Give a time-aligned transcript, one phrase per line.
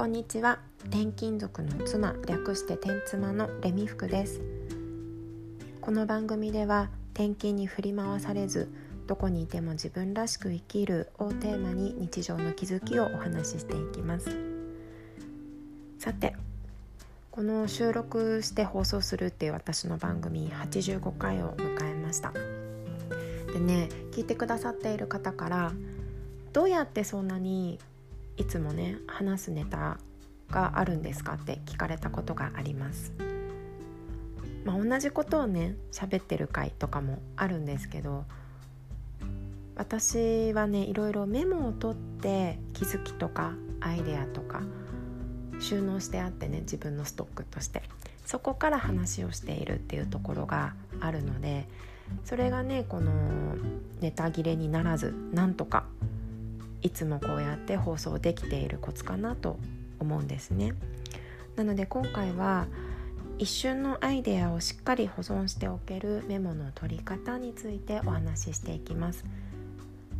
[0.00, 0.60] こんにちは。
[0.86, 4.40] 転勤族の妻略して天妻のレミ服です。
[5.82, 8.72] この番組では転勤に振り回されず
[9.06, 14.34] どこにいても自分らしく生きるをテーマに日常の気づきをお話ししていきます。
[15.98, 16.34] さて
[17.30, 22.32] この収録して放送するっていう私の番組85回を迎えました。
[23.52, 25.72] でね聞いてくださっている方から
[26.54, 27.78] どうやってそんなに
[28.40, 29.98] いつもね話すネタ
[30.48, 33.12] があるんですかって聞かれたことがあります。
[34.64, 38.24] まあ、同じことをね喋ってる回とかもあるんですけど
[39.74, 44.62] 私はねいろいろメモを取って気づきとかアイデアとか
[45.60, 47.82] 収納してあってね自分のストックとして
[48.26, 51.66] そこから話をしているっていうところがあるので
[52.26, 53.12] それがねこの
[54.00, 55.84] ネタ切れにならずなんとか
[56.82, 59.58] いつもこうやって放送できているコツかなと
[59.98, 60.74] 思うんですね。
[61.56, 62.66] なので今回は
[63.38, 69.24] 一瞬のアイデアをしっかり保存しておけるメモの取り方についてお話ししていきます。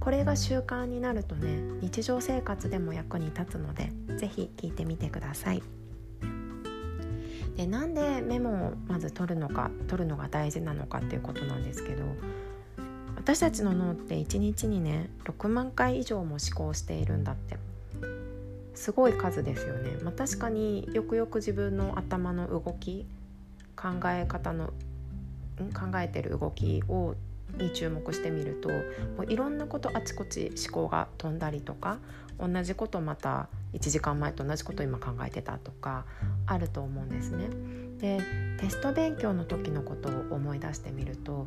[0.00, 5.62] これが習慣になるとね日常生活でも役に立つので是非聞いてみてください。
[7.56, 12.04] でなんでメモをまず取るのか取るのが大事なのかっていうことなんですけど
[13.30, 17.58] 私たちの脳って1日にね6万回以上も思考しているんだって
[18.74, 23.06] すごい数ですよね、まあ、確かによくよく自分の頭の動き
[23.76, 24.72] 考え方の
[25.58, 27.14] 考えてる動きを
[27.56, 28.74] に注目してみるとも
[29.20, 31.98] ういろんなことあちこち思考が飛んだりとか
[32.36, 36.04] 同じことまた1時間前と同じこと今考えてたとか
[36.46, 37.48] あると思うんですね。
[37.98, 38.20] で
[38.58, 41.46] テスト勉強の時のことを思い出してみると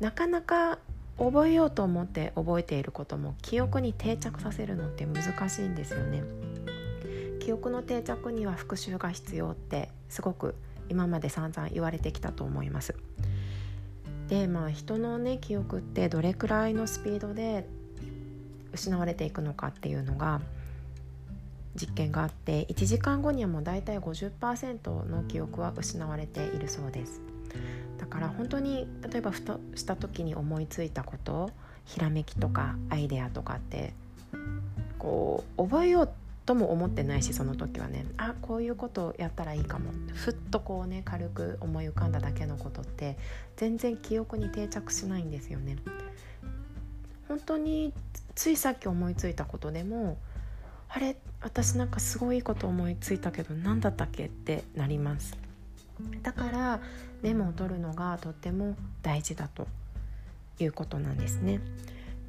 [0.00, 0.78] なかなか
[1.18, 6.22] 覚えようと思って覚えていることも記憶に定着させるのって難しいんですよね。
[7.40, 10.56] 記憶の定着には復習が必要ってすごく
[10.88, 12.94] 今まで散々言われてきたと思います。
[14.28, 17.66] でまあ人のね記憶ってどれくらいのスピードで
[18.72, 20.40] 失われていくのかっていうのが
[21.76, 27.20] 実験があって1時間後にはもう大体50%の記憶は失われているそうです。
[27.98, 31.50] だから本当に例えばふとした時に思いついたこと
[31.84, 33.92] ひらめきとかアイデアとかって
[34.98, 36.10] こう覚えよう
[36.46, 43.16] とも思ってないしその時はねあこういうことをやったらいいかもふっとこうね軽く思い浮かんだだけのことって
[43.56, 45.76] 全然記憶に定着しないんですよね。
[47.28, 47.92] 本当に
[48.36, 50.16] ついさっき思いついたことでも
[50.88, 55.36] あれ私なんかすごいこと思いついたけど何だったっけってなります
[56.22, 56.80] だから
[57.22, 59.66] メモを取るのがとっても大事だと
[60.58, 61.60] いうことなんですね。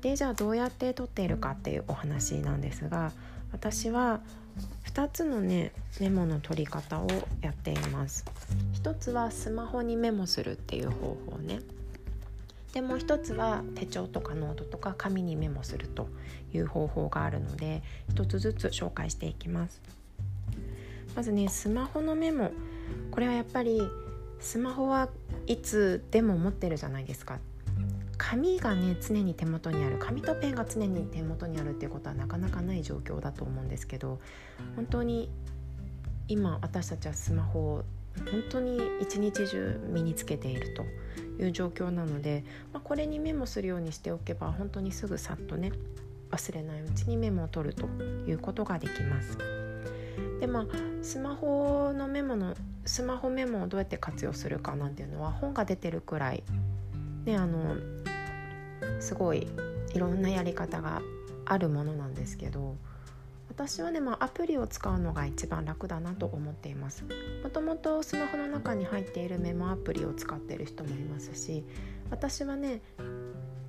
[0.02, 3.12] でじゃあどうやって取っているかっていうお話なんですが
[3.52, 4.22] 私は
[4.86, 7.08] 2つのねメモの取り方を
[7.42, 8.26] やっています。
[8.74, 11.60] 一つはスマホにメモするっていう方法ね。
[12.74, 16.08] でもう一つは手帳とかノートとか紙にメモすると
[16.54, 19.82] いう方法があるので一つずつ紹介していきます。
[21.16, 22.52] まずねスマホのメモ
[23.12, 23.82] これはやっぱり
[24.40, 25.10] スマホは
[25.48, 27.40] いつでも持ってるじゃないですか
[28.18, 34.20] 紙がね常に手元にある紙とペンが常に手元にあるっていうことはなかなかない状況だと思うんですけど
[34.76, 35.30] 本当に
[36.28, 37.84] 今私たちはスマホを
[38.32, 40.84] 本当に一日中身につけていると
[41.42, 42.44] いう状況なので、
[42.74, 45.72] まあ、これにメモするようにしておけば本当にすぐさっとね
[46.32, 47.86] 忘れないうちにメモを取ると
[48.28, 49.38] いうことができます。
[50.40, 50.66] でまあ
[51.02, 52.56] スマホのメモの
[52.88, 56.44] スマホメモをどうやって活用するかなんていうのは本が出てるくらい
[57.26, 57.76] ねあの
[59.00, 59.48] すごい
[59.94, 61.02] いろんなやり方が
[61.46, 62.76] あるものなんですけど
[63.50, 67.06] 私はね、まあ、アプリを使うのが一番楽だなと思っています。
[67.44, 71.64] もともとスマホの中に入っているメモアプリを使ってる人もいますし
[72.12, 72.82] 私はね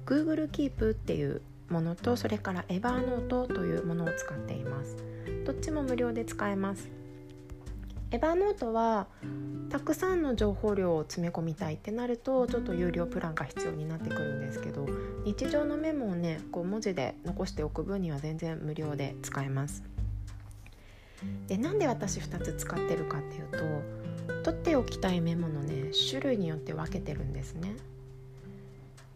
[0.04, 4.96] Google Keep っていうものとそれから Evernote というものを使っています。
[5.46, 6.97] どっちも無料で使えます。
[8.10, 9.06] エヴァノートは
[9.68, 14.86] たくさんの情報量を詰め込みたいってなるとちょっと有料プランが必要になってくるんですけど
[15.24, 19.82] 日常のメモをねこう文字で残しておく分には全然無料で使えます。
[21.48, 23.48] でなんで私2つ使ってるかっていう
[24.42, 27.76] と取っておきたいメモのね種類によって分けてるんですね。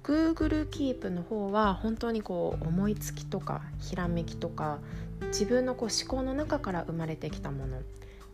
[0.03, 4.81] Google Keep の方は本当にこう思いつきとかひらめきとか
[5.29, 7.79] 自分のこう思考の中から生まれてきたもの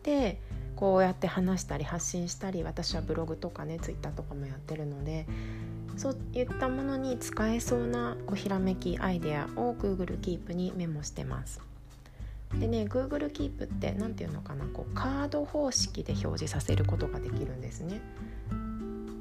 [0.09, 0.41] で
[0.75, 5.27] こうやって話したり発信したり私はブログとかねツイッターとかもやってるので
[5.97, 11.61] そういったものに使えそうなこうひらめきアイデアを Google Keep にメモしてます。
[12.57, 18.01] でね Google Keep って何て言うのかなこうカード方式で表示させることができるんですね。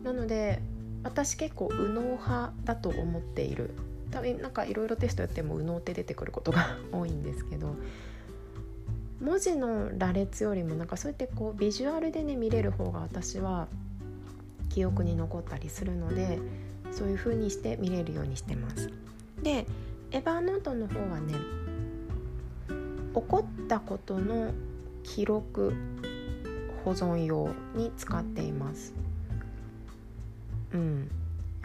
[0.04, 0.62] なので
[1.02, 3.74] 私結構右脳派だと思っている。
[4.10, 7.74] 多分なんかいろいろテストやっても右脳って出てくることが 多いんですけど
[9.20, 13.66] 文字の羅列よりもなんかそうやってこうビジュアルでね見れる方が私は
[14.68, 16.38] 記憶に残ったりするので
[16.92, 18.90] そういう風にして見れるようにしてます。
[19.42, 19.66] で
[20.10, 21.34] エヴァーノートの方はね
[23.14, 24.52] 起こったことの
[25.02, 25.74] 記録
[26.84, 28.94] 保存用に使っています。
[30.72, 31.10] うん、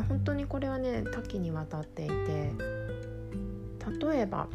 [0.08, 2.52] 本当にこれはね多岐にわたっていて
[4.06, 4.48] 例えば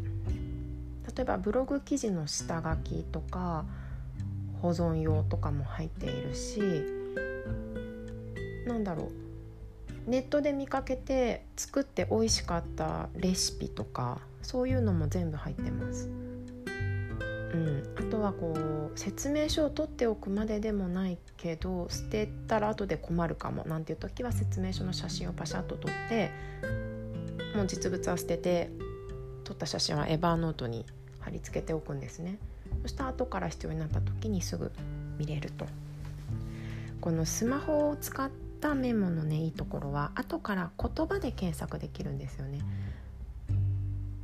[1.15, 3.65] 例えばブログ記事の下書きとか
[4.61, 6.61] 保存用とかも入っているし
[8.67, 16.09] なんだろうネットで見かけて作って美味しかったレシピとかそういうのも全部入ってます。
[16.09, 18.55] うん、あとはこ
[18.95, 26.31] う説明書を取っておくまででもないけど捨てたら後で困るかもなんていう時は説明書の写真をパシャッと撮って
[27.55, 28.71] もう実物は捨てて
[29.45, 30.85] 撮った写真はエヴァーノートに
[31.21, 32.39] 貼り付けておくんですね。
[32.83, 34.73] そしたら後から必要になった時にすぐ
[35.19, 35.67] 見れると。
[37.01, 38.31] このスマホを使っ
[38.61, 42.61] たメモのねいいところは後から言葉で検索できるんですよね。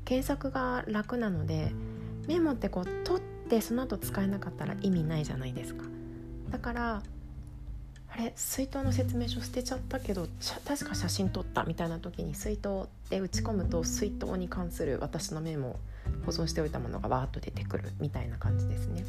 [0.05, 1.73] 検索が楽なので
[2.27, 5.85] メモってこう取ってその後使えなかったら意味ないじゃないですか。
[6.51, 7.03] だから
[8.11, 10.29] あれ水筒の説明書捨てちゃったけど
[10.65, 15.81] 確か写真撮ったみたいな時に水筒で打ち込むと水筒に関する私のメモ
[16.25, 19.05] 保存しておいたものがわーっと出てくるみたいな感じですね。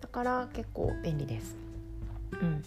[0.00, 1.56] だから結構便利です。
[2.40, 2.62] うん。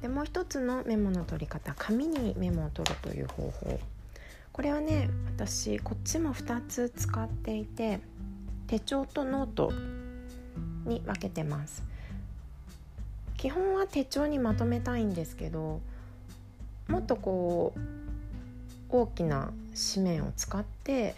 [0.00, 1.74] でもう一つのメモの取り方。
[1.76, 3.80] 紙にメモを取るという方法。
[4.52, 8.00] これはね私こっちも2つ使っていて
[8.66, 9.72] 手帳とノート
[10.84, 11.84] に分けてます。
[13.36, 15.80] 基本は手帳にまとめたいんですけど
[16.88, 17.80] もっとこう
[18.90, 19.52] 大きな
[19.94, 21.14] 紙面を使って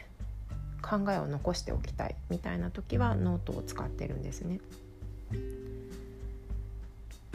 [0.80, 4.60] 考えを残しておきたいみたいな時はノートを使ってるんですね。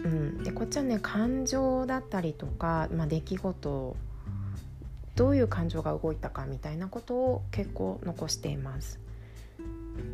[0.03, 3.95] うん、でこっちはね感情だったりとか、まあ、出来事
[5.15, 8.99] どういう感情が動いたかみたいなことを結構残しています。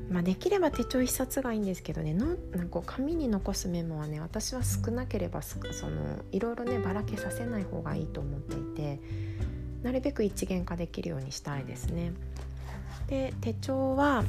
[0.09, 8.99] まあ、できれば手帳1冊がいいんですけどねのなんか紙に残すメモはね私は少なければそのいろいろねばらけさせない方がいいと思っていて
[9.83, 12.13] なるべく一元化できるようにしたいですね。
[13.07, 14.23] で手帳は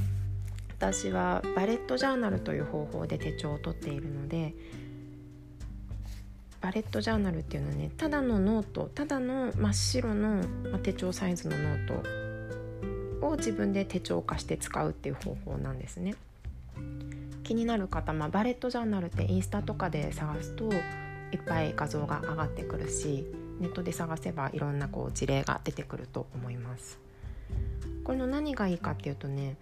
[0.71, 4.55] 私はバレットジャーナルという方法で手帳を取っているので
[6.61, 10.43] バレットジャーナルっていうのはねただのノートただの真っ白の、
[10.83, 11.87] 手帳サイズのノー
[13.21, 16.15] トを自分で手帳化して使うっていう方法なんですね。
[17.45, 20.73] 気になる方、まあ、バレットジャーナルってインスタとかで探すと
[21.33, 23.27] いっぱい画像が上がってくるし
[23.61, 26.99] ネットで探せばいろんなこう事例が出てくると思います。
[28.05, 29.57] この何がいいかっていうとね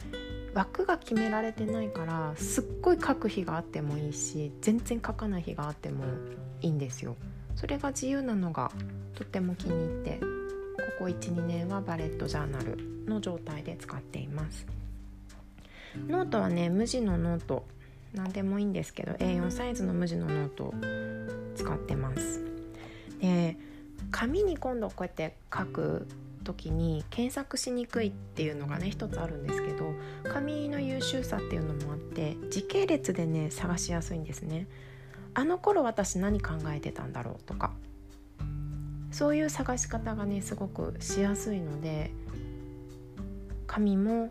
[0.55, 6.05] 枠が決められてないからすっごい書く日があってもいいし全然書かない日があっても
[6.61, 7.17] いいんですよ。
[7.61, 8.73] それが自由なのが
[9.15, 10.27] とっても気に入ってこ
[11.01, 14.67] こ12年はバレットジャーナルの状態で使っています
[16.09, 17.65] ノートはね無地のノート
[18.15, 20.75] 何でもいいんですけど A4 サイズの無地のノートを
[21.55, 22.43] 使ってます
[23.21, 23.57] で
[24.11, 26.07] 紙に今度こうやって書く
[26.51, 29.93] 時に検索しにくいっていうのがね一つあるんですけど
[30.25, 34.67] 紙の優秀さっていうのもあって時系列でね探しやすいんですね
[35.35, 37.73] あの頃私何考えてたんだろうとか
[39.13, 42.11] そういう探し方がねすごくしやすいので
[43.67, 44.31] 紙も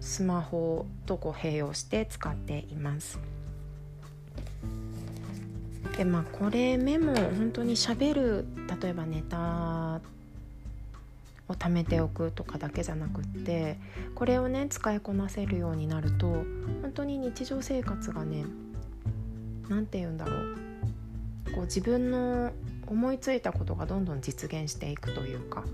[0.00, 3.18] スマホとこう併用して使っています。
[5.96, 8.44] でまあこれメモ本当にしゃべる
[8.82, 10.00] 例えばネタ
[11.48, 13.78] を貯めておくとかだけじゃなくって
[14.14, 18.44] これをね使いこなせるようになると本当に日常生活がね
[19.68, 20.56] 何て言うんだろう
[21.54, 22.52] こう自分の
[22.86, 25.64] 思いついたことがどんどん実現していくというか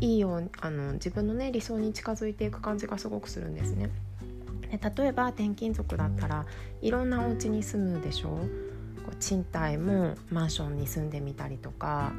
[0.00, 3.90] いいようあの自分のね理想に近づいていく感じがすごくするんですね。
[4.70, 6.46] で例えば転勤族だったら
[6.82, 12.12] いろんなお家に住むでしょこう賃貸もマンションに住んでみたりとか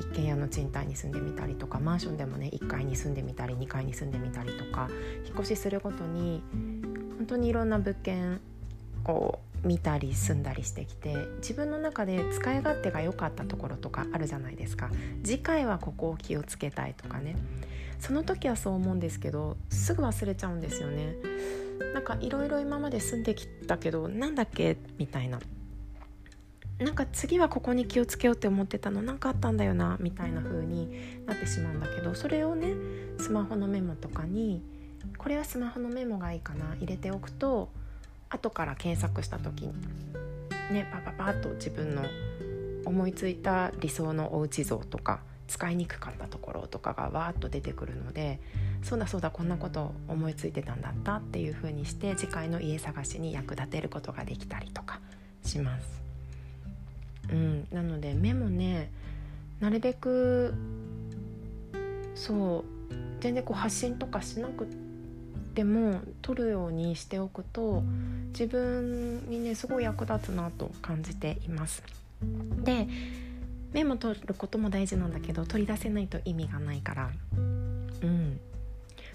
[0.00, 4.88] 一軒家の賃貸に住んでみたりとかマンションでもね1階に住んでみたり2階に住んでみたりとか
[5.26, 6.42] 引っ越しするごとに
[7.18, 8.40] 本当にいろんな物件
[9.04, 14.90] こう見たり済んだりしてきて自分の中で使い勝手が良かったところとかあるじゃないですか。
[15.22, 17.36] 次回はここを気をつけたいとかね。
[18.00, 21.14] その時はそう思うんですけどすぐ忘れちゃうんですよね。
[21.94, 24.76] なんかいろいろ今まで住んできたけどなんだっけ？
[24.98, 25.38] みたいな。
[26.78, 30.90] なんか次はここに気をつけようって思ってたの何かあったんだよなみたいな風に
[31.26, 32.74] なってしまうんだけどそれをね
[33.18, 34.62] スマホのメモとかに
[35.18, 37.68] これはスマホのメモがいいかな入れておくと
[38.30, 39.72] 後から検索した時に
[40.72, 42.02] ねパパパッと自分の
[42.84, 48.40] 思いついた理想のおうち像とか使いにくかったところとかがわーっと出てくるので
[48.82, 55.00] そうだそうだこんなこと思いついてたんだったっていう風にして次回の家探しに役立てることができたりとか
[55.44, 56.01] します。
[57.72, 58.90] なので目もね
[59.60, 60.54] なるべく
[62.14, 62.64] そう
[63.20, 64.66] 全然こう発信とかしなく
[65.54, 67.82] ても取るようにしておくと
[68.28, 71.82] 自分にねすごい役立つなと感じています。
[72.64, 72.88] で
[73.72, 77.10] メモ取ることも大事なんだけど取り出せないと意味がないから。
[78.02, 78.40] うん。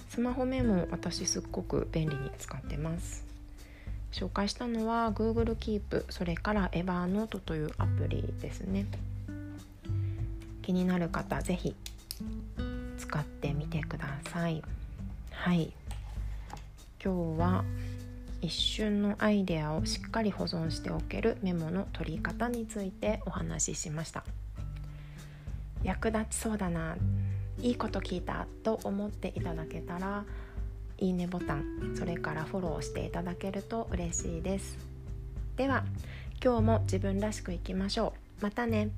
[0.10, 3.27] スマホメモ私すっごく便利に使ってます。
[4.18, 8.88] 紹介したのは Google Keep それから Evernote というアプリですね。
[10.64, 11.76] 気になる方是非
[12.98, 14.64] 使ってみてください。
[15.30, 15.72] はい。
[17.04, 17.64] 今日は
[18.42, 24.24] 一瞬のアイデアをしっかり保存しておけるメモの取り方についてお話ししました。
[25.84, 26.98] 役立ちそうだな
[27.62, 30.26] いいこと聞いたと思っていただけたら
[31.00, 34.78] いいねボタンそれからフォローしていただけると嬉しいです。
[35.56, 35.84] では
[36.44, 38.44] 今日も自分らしくいきましょう。
[38.44, 38.90] またね。